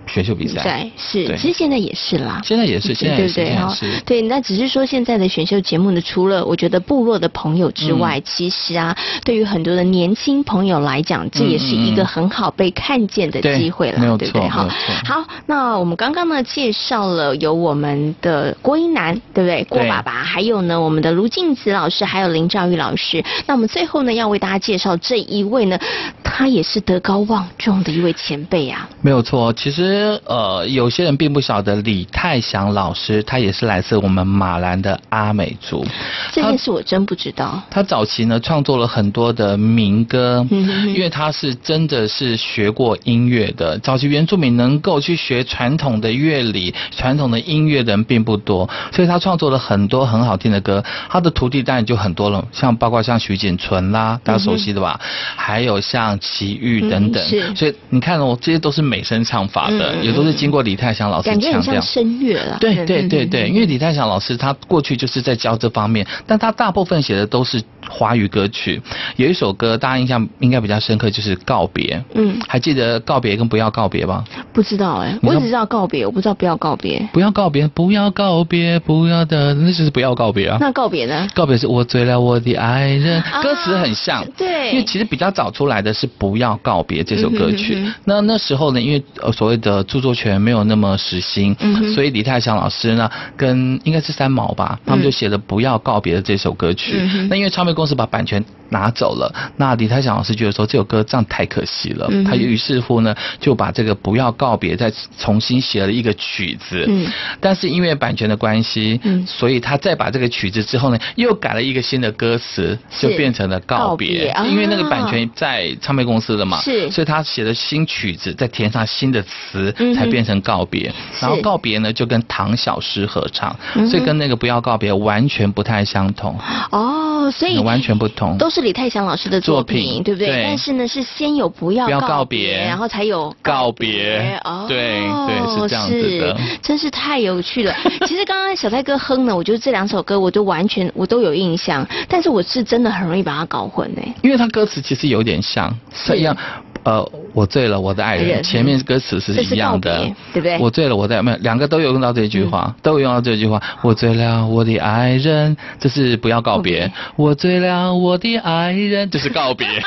[0.07, 2.41] 选秀比赛是，其实现在也是啦。
[2.43, 4.01] 现在也是，现在也是，对对对。
[4.05, 14.49] 对，那只是说现在的选秀节目呢，除了我觉得部落的朋友之外，其实啊，对于很多的年轻朋友来讲，这也是一个很好被看见的机会了，对不对？
[14.49, 14.67] 哈，
[15.05, 19.63] 好，那我们刚刚呢介绍了有我们的郭英男，对不对？
[19.69, 23.23] 郭爸爸，还有呢我们的卢静子老师，还有林兆玉老师。
[23.45, 25.79] 那我们最后呢要为大家介绍这一位呢，
[26.23, 28.89] 他也是德高望重的一位前辈啊。
[29.01, 29.90] 没有错，其实。
[30.25, 35.85] 呃，有些人并不晓得李泰祥老师，他也是来自我们马兰的阿美族。
[36.31, 37.61] 这件事我真不知道。
[37.69, 43.77] 他早期呢创作了很多的民歌，因为他是真的是学过音乐的。
[43.79, 50.83] 早期原住民能够去学传统的乐理、传统的音乐的人并不多，所以他创作了很多很好听的歌。
[51.09, 54.99] 他的徒弟当然就很多了，像包括像徐锦存啦，大家熟悉的吧？
[55.35, 57.23] 还有像齐豫等等。
[57.23, 57.55] 是。
[57.55, 59.80] 所以你看哦，这些都是美声唱法的。
[60.01, 62.57] 也都是经过李泰祥老师强调，感觉很像声乐了。
[62.59, 68.81] 对对对对，因为李泰祥老师他过去就是在教这方面，但他大部分写的都是华语歌曲。
[69.15, 72.03] 有一首歌大家印象应该比较深刻，就是告别。
[72.13, 74.23] 嗯，还记得告别跟不要告别吗？
[74.53, 77.07] 不知道哎，我只知道告别，我不知道不要告别。
[77.13, 80.57] 不要告别，不要告别，不要的，那就是不要告别啊。
[80.59, 81.27] 那告别呢？
[81.33, 84.25] 告别是我醉了我的爱人，歌词很像。
[84.37, 87.77] 对，因为其实比较早出来的是不要告别这首歌曲。
[88.05, 96.93] 那那时候呢，因为呃所谓的著作权没有那么实心，嗯、所以李泰祥老师呢，跟应该是三毛吧，他们就写了《不要告别》的这首歌曲。
[96.95, 106.85] 嗯、那因为唱片公司把版权拿走了，那李泰祥老师觉得说这首歌这样太可惜了，嗯、他于是乎呢就把这个《不要告别》再重新写了一个曲子。
[106.87, 107.05] 嗯、
[107.39, 114.31] 但是因为版权的关系，嗯、所以他再把这个曲子之后呢，又改了一个新的歌词，就变成了告别。
[114.33, 119.60] 告别因为那个版权在唱片公司的嘛，是，所以他写的新曲子再填上新的词，
[119.93, 120.89] 才变成告别。
[121.19, 123.53] 然后告别呢就跟唐小诗合唱，
[123.89, 126.33] 所以跟那个不要告别完全不太相同。
[126.71, 128.61] 哦，所以完全不同，都是。
[128.61, 130.43] 李泰祥老师的作品，对不对？
[130.45, 134.39] 但是呢，是先有不要告别，然后才有告别。
[134.43, 137.75] 哦，对对，是这样子的，真是太有趣了。
[138.05, 144.01] 其实刚刚小泰哥哼呢，我觉得这两首歌我都完全我都有印象，但是我是真的很容易把它搞混呢。
[144.21, 146.37] 因为他歌词其实有点像，是一样。
[146.83, 149.99] 呃，我醉了，我的爱人，前面歌词是一样的，
[150.33, 150.57] 对不对？
[150.59, 153.61] 我醉了，我的没有，两个都有用到这句话，都有用到这句话。
[153.81, 156.91] 我醉了，我的爱人，这是不要告别。
[157.15, 159.67] 我醉了，我的爱人，这是告别。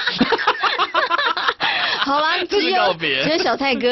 [2.05, 3.89] 好啦，只有只有小泰哥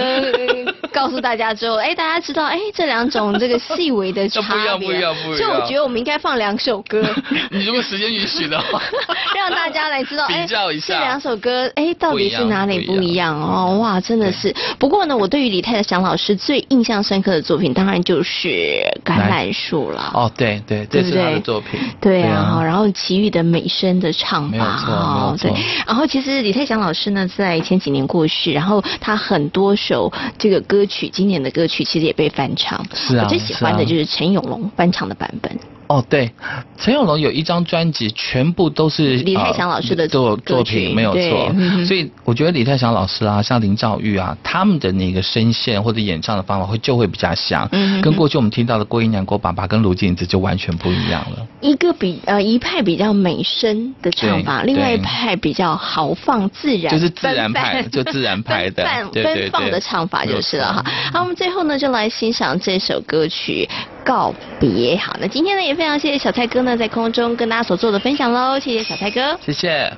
[0.93, 4.53] 告诉大家之后，哎，大家知道，哎，这两种这个细微的差别。
[4.53, 5.39] 不一样，不一样，不一样。
[5.39, 7.03] 所以我觉得我们应该放两首歌。
[7.51, 8.81] 你如果时间允许的话，
[9.35, 13.79] 让大家来知道，比较一下这两首歌，哎，到底是哪里不一样哦？
[13.81, 14.55] 哇，真的是。
[14.79, 18.49] 不过呢，我对于李泰祥老师最印象深刻的作品，当然就是
[19.05, 20.11] 《橄榄树》了。
[20.15, 21.81] 哦，对对，这是他的作品。
[22.01, 25.51] 对啊，然后其余的美声的唱法，哦，对。
[25.87, 28.03] 然后其实李泰祥老师呢，在前几年。
[28.03, 32.85] 过世，然后他很多首这个歌曲，经典的歌曲其实也被翻唱。
[32.95, 35.59] 是啊，我最喜欢的就是陈永龙翻唱的版本。
[35.93, 36.31] 哦，对，
[36.79, 41.55] 陈永龙有一张专辑，全部都是李泰祥老师的作作品，没有错。
[41.85, 47.69] 所以我觉得李泰祥老师啊，像林兆玉啊，他们的那个声线或者演唱的方法会就会比较像，
[48.01, 51.47] 跟过去我们听到的郭英男、郭爸爸跟卢静子就完全不一样了。
[51.61, 58.83] 一个比呃一派比较美声的唱法，另外一派比较豪放自然，就是自然派，就自然派的
[59.13, 60.85] 奔放的唱法就是了哈。
[61.13, 63.69] 好，我们最后呢就来欣赏这首歌曲。
[64.05, 69.93] 告别，好，那今天呢也非常谢谢小蔡哥呢在空中跟大家所做的分享喽，谢谢小蔡哥，谢谢。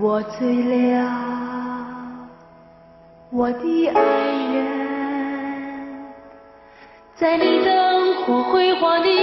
[0.00, 1.06] 我醉了，
[3.30, 4.00] 我的爱
[4.54, 4.66] 人，
[7.14, 9.14] 在你灯火辉煌的眼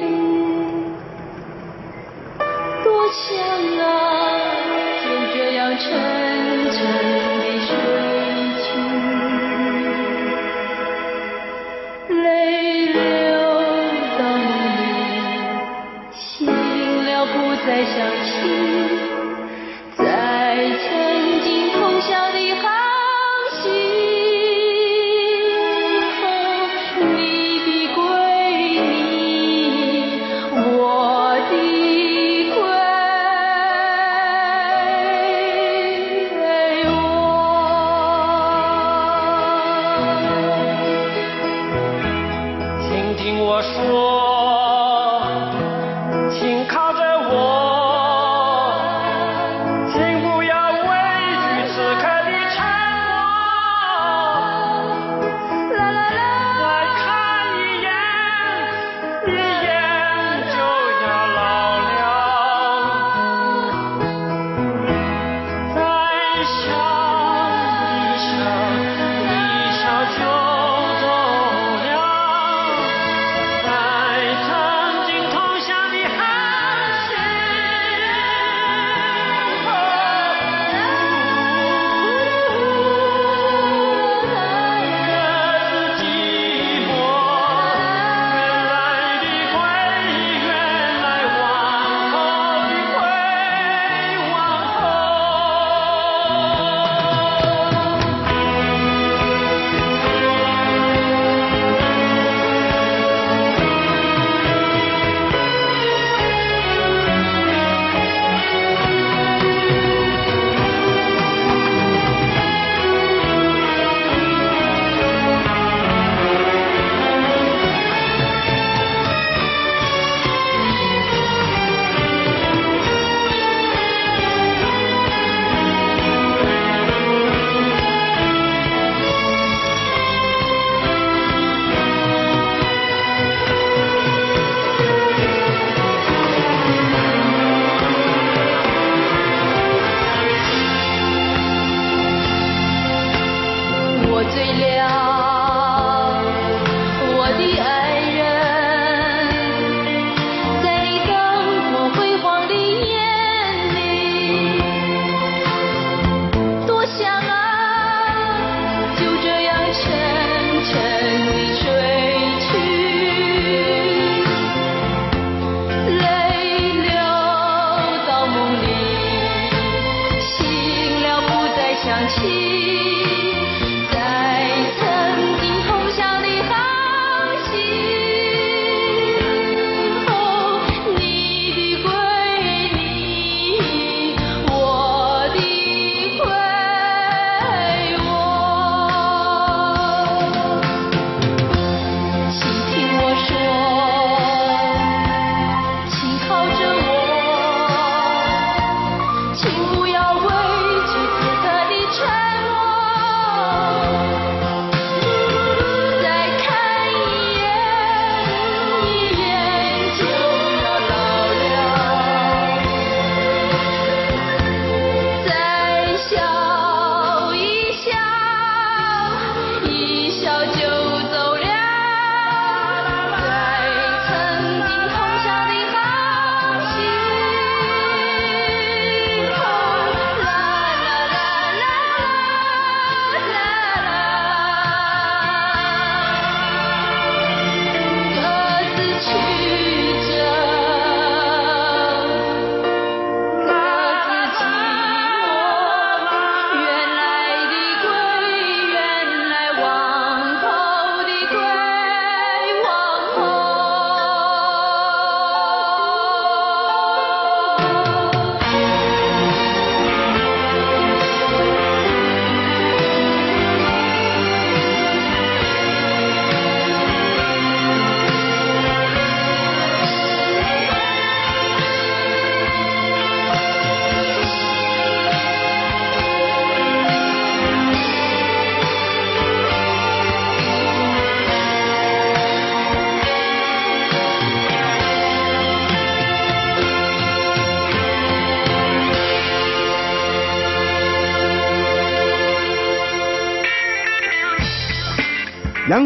[0.00, 0.04] 里，
[2.84, 3.38] 多想
[3.78, 4.01] 啊，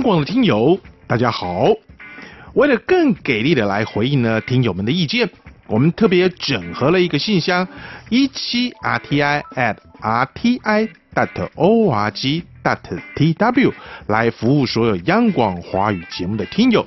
[0.06, 0.78] 广的听友，
[1.08, 1.66] 大家好。
[2.54, 5.28] 为了更给力的来回应呢听友们的意见，
[5.66, 7.66] 我们特别整合了一个信箱，
[8.08, 12.78] 一七 rti at rti dot org dot
[13.16, 13.72] tw
[14.06, 16.86] 来服务所有央广华语节目的听友。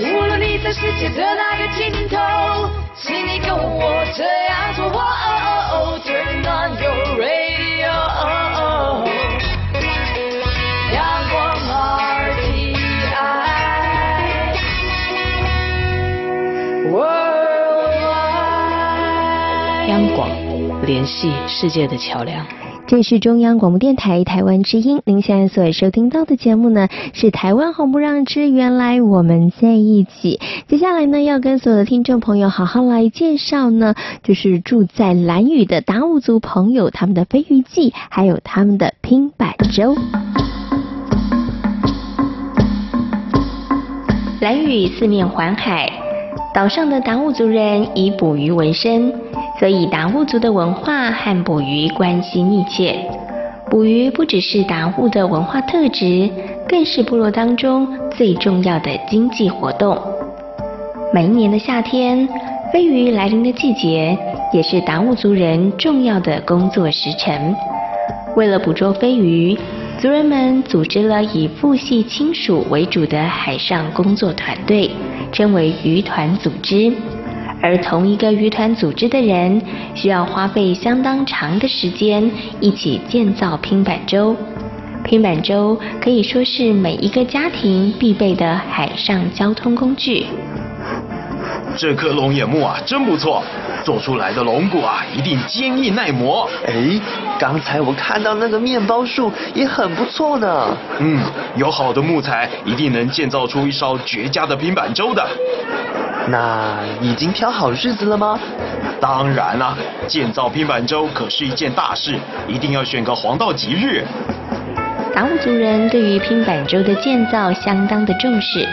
[0.00, 2.16] 无论你在世界的哪个尽头，
[2.94, 4.88] 请你跟我这样做。
[6.04, 7.90] Turn on your radio，
[10.94, 10.98] 阳
[11.30, 11.36] 光
[12.28, 12.78] RTI。
[19.88, 20.30] 央广
[20.86, 22.46] 联系世界的桥梁。
[22.88, 30.40] 这是中央广播电台台湾之音，您现在所收听到的节目呢，是台湾红不让之原来我们在一起。
[30.68, 39.94] 接下来呢，要跟所有的听众朋友好好来介绍呢，就是住在兰屿的达悟族朋友他们的飞鱼季，还有他们的拼板舟。
[44.40, 45.92] 兰屿四面环海，
[46.58, 49.12] 岛上的达悟族人以捕鱼为生。
[49.60, 52.98] 所以达悟族的文化和捕鱼关系密切。
[53.70, 56.28] 捕鱼不只是达悟的文化特质，
[56.68, 59.96] 更是部落当中最重要的经济活动。
[61.14, 62.28] 每一年的夏天，
[62.72, 64.18] 飞鱼来临的季节，
[64.52, 67.54] 也是达悟族人重要的工作时辰。
[68.34, 69.56] 为了捕捉飞鱼，
[70.00, 74.90] 族人们组织了以父系亲属为主的海上工作团队，
[75.32, 76.92] 称为鱼团组织。
[77.60, 79.60] 而同一个渔团组织的人，
[79.94, 84.36] 需要花费相当长的时间一起建造拼板舟。
[85.04, 90.26] 拼板舟可以说是每一个家庭必备的海上交通工具。
[91.76, 93.42] 这颗龙眼木啊，真不错，
[93.84, 96.48] 做出来的龙骨啊，一定坚硬耐磨。
[96.66, 97.00] 哎，
[97.38, 100.76] 刚才我看到那个面包树也很不错呢。
[100.98, 101.20] 嗯，
[101.56, 105.26] 有好的木材，一定能建造出一艘绝佳的平板舟的。
[106.30, 108.38] 那已经挑好日子了吗？
[109.00, 109.76] 当然了，
[110.06, 114.04] 建造平板舟可是一件大事，一定要选个黄道吉日。
[115.14, 118.68] 达悟族人对于平板舟的建造相当的重视，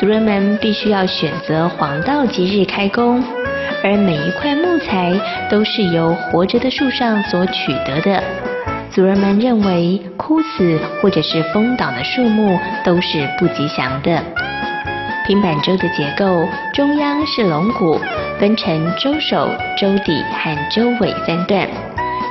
[0.00, 3.22] 族人们必须要选择黄道吉日开工，
[3.82, 5.12] 而每一块木材
[5.50, 8.22] 都是由活着的树上所取得的。
[8.90, 14.22] 族人们认为枯死或者是疯倒的树木都是不吉祥的。
[15.26, 18.00] 拼板舟的结构，中央是龙骨，
[18.40, 21.68] 分成舟首、舟底和舟尾三段，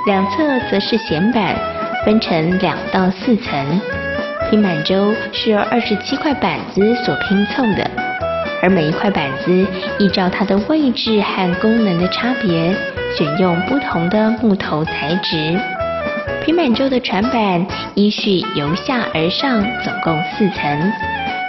[0.06, 1.56] 两侧则是弦板，
[2.04, 3.82] 分成两到四层。
[4.50, 7.90] 拼板舟是由二十七块板子所拼凑的，
[8.62, 9.66] 而每一块板子
[10.00, 12.76] 依照它的位置和功能的差别，
[13.18, 15.60] 选用不同的木头材质。
[16.44, 20.92] 平板舟的船板依序由下而上，总共四层。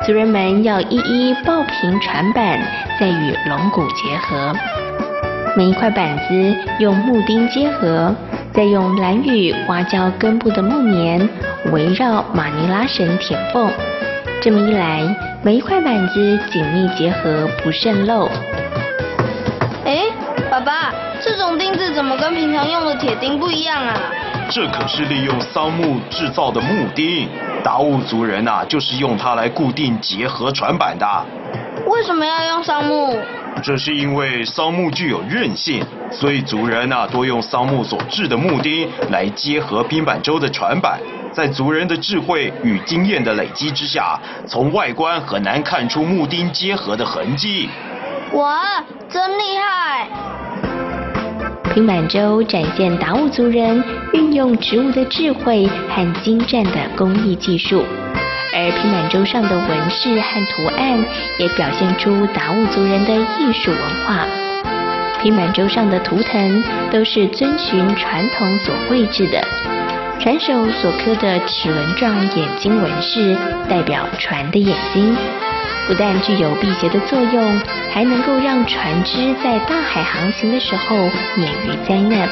[0.05, 2.59] 族人们要一一抱平船板，
[2.99, 4.55] 再与龙骨结合。
[5.57, 8.15] 每一块板子用木钉结合，
[8.53, 11.29] 再用兰屿花椒根部的木棉
[11.73, 13.71] 围绕马尼拉绳填缝。
[14.41, 15.03] 这么一来，
[15.43, 18.29] 每一块板子紧密结合，不渗漏。
[19.87, 20.05] 哎，
[20.51, 23.99] 爸爸，这种钉子怎么跟平常用的铁钉不一样啊？
[24.51, 27.27] 这可是利用桑木制造的木钉，
[27.65, 31.07] 达悟族人呐、啊，就是用它来固定结合船板的。
[31.87, 33.19] 为什么要用桑木？
[33.63, 41.01] 这是因为桑木具有韧性，所以族人呐、啊、多用桑木所制的木钉来结合拼板舟的船板。
[41.33, 47.69] 在族人的智慧与经验的累积之下，从外观很难看出木钉结合的痕迹。
[48.33, 50.09] 哇，真厉害！
[51.73, 57.85] 平板舟展现达悟族人运用植物的智慧和精湛的工艺技术，
[58.53, 61.05] 而平板舟上的纹饰和图案
[61.39, 64.27] 也表现出达悟族人的艺术文化。
[65.23, 69.41] 平板舟上的图腾都是遵循传统所绘制的，
[70.23, 73.35] 船首所刻的齿轮状眼睛纹饰
[73.71, 75.17] 代表船的眼睛。
[75.89, 77.61] 不但具有辟邪的作用，
[77.91, 80.95] 还能够让船只在大海航行的时候
[81.37, 82.29] 免于灾难。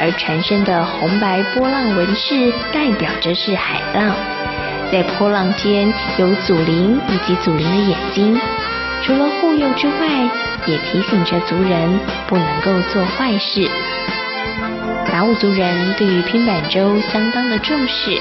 [0.00, 4.12] 而船身的红白波浪纹饰代表着是海浪，
[4.90, 8.36] 在波浪间有祖灵以及祖灵的眼睛，
[9.02, 10.28] 除了护佑之外，
[10.66, 13.70] 也提醒着族人不能够做坏事。
[15.14, 18.18] 达悟族人对于拼板舟相当的重视，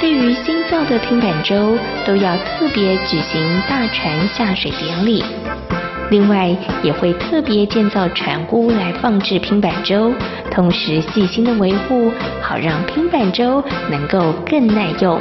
[0.00, 5.24] 对于新造的拼板舟都要特别举行大船下水典礼，
[6.10, 6.50] 另外
[6.82, 10.12] 也会特别建造船屋来放置拼板舟，
[10.50, 12.10] 同时细心的维护，
[12.42, 15.16] 好让拼板舟能够更耐用。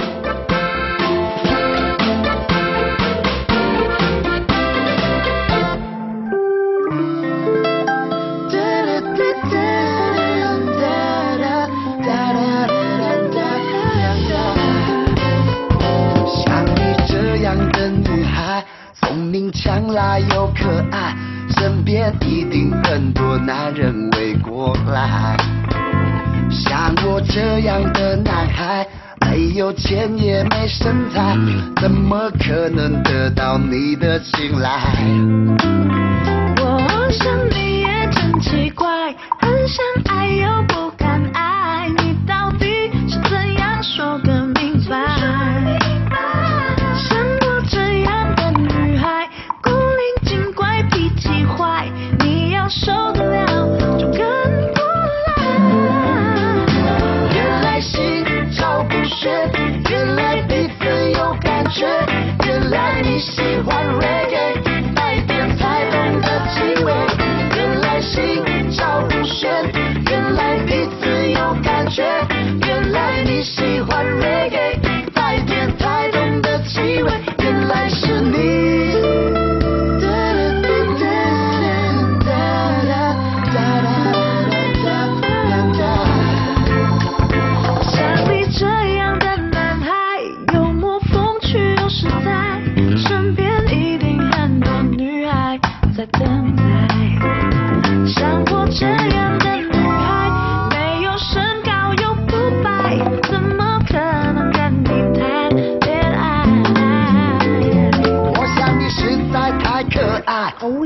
[22.21, 25.35] 一定很多男人围过来
[26.49, 28.85] 像我这样的男孩
[29.21, 31.35] 没有钱也没身材
[31.81, 34.69] 怎么可能得到你的青睐
[36.57, 38.94] 我想你也真奇怪。
[73.25, 74.84] 你喜欢 reggae，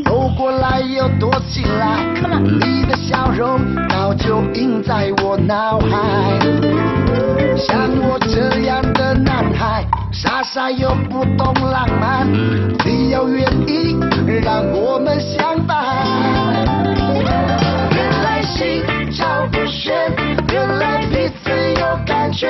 [0.04, 2.04] 走过来又躲起来，
[2.44, 5.88] 你的笑容早就印在我脑海。
[7.56, 12.28] 像我这样的男孩，傻傻又不懂浪漫，
[12.86, 13.96] 你要愿意
[14.44, 15.96] 让我们相伴。
[17.94, 20.12] 原来心照不宣，
[20.52, 21.50] 原来彼此
[21.80, 22.50] 有感觉，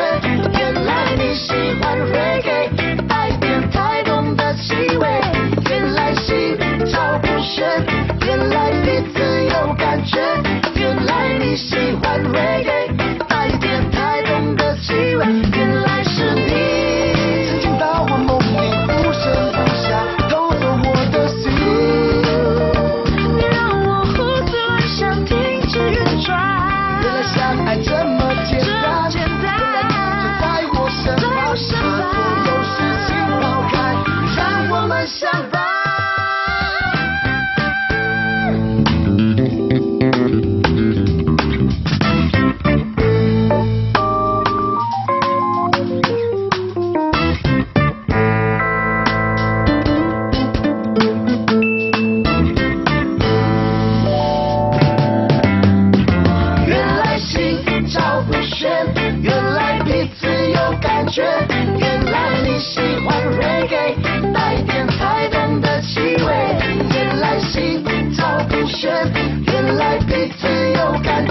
[0.57, 5.18] 原来你喜欢 reggae，带点台东的气味。
[8.89, 10.17] 原来彼此有感觉，
[10.75, 12.89] 原来你喜欢 reggae，
[13.27, 15.25] 带点太浓的气味，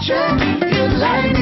[0.08, 1.37] picture your like.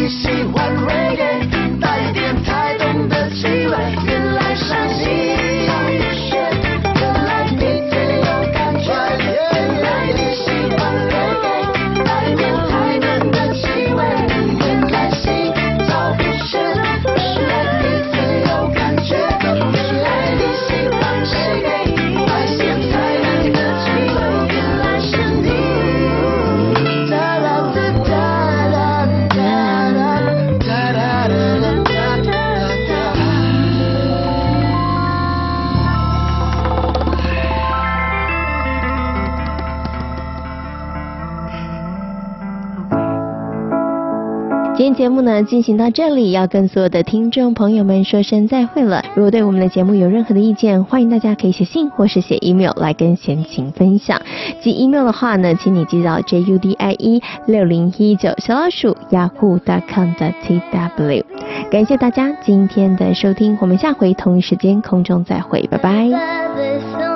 [45.06, 49.04] 节目呢进行到这里，要跟所有的听众朋友们说声再会了。
[49.14, 54.20] 如果对我们的节目有任何的意见，欢迎大家可以写信或是写 email 来跟闲情分享。
[54.60, 61.22] 寄 email 的话呢，请你寄到 judie 六零一九小老鼠 yahoo.com 的 tw。
[61.70, 67.15] 感谢大家今天的收听，我们下回同一时间空中再会，拜拜。